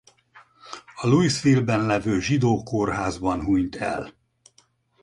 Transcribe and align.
A 0.95 1.07
Louisville-ben 1.07 1.85
levő 1.85 2.19
Zsidó 2.19 2.63
Kórházban 2.63 3.43
hunyt 3.43 3.75
el. 3.75 4.13